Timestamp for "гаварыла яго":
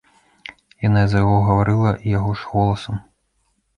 1.49-2.31